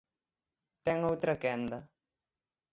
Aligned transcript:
Ten 0.85 0.97
outra 1.11 1.39
quenda. 1.43 1.79